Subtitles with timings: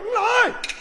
[0.00, 0.79] 来。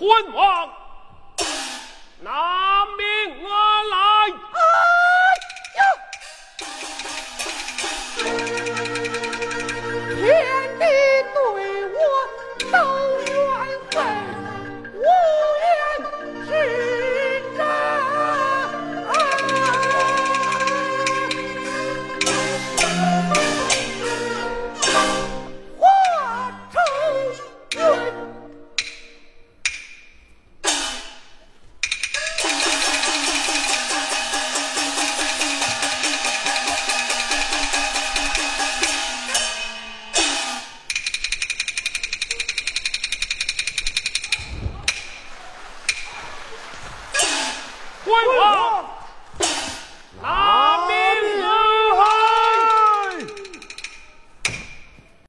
[0.00, 0.70] 昏王。
[2.24, 2.69] 拿
[48.20, 48.99] 아 이!